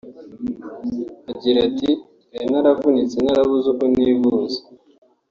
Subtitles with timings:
[1.31, 1.89] Agira ati
[2.31, 4.59] “Nari naravunitse narabuze uko nivuza